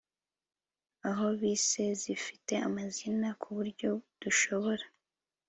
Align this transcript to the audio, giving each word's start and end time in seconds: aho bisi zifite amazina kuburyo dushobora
aho 1.09 1.25
bisi 1.39 1.83
zifite 2.01 2.53
amazina 2.67 3.29
kuburyo 3.41 3.89
dushobora 4.21 4.85